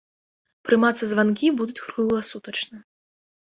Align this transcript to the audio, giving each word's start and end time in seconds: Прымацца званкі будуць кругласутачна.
Прымацца 0.69 1.09
званкі 1.11 1.51
будуць 1.59 1.77
кругласутачна. 1.85 2.83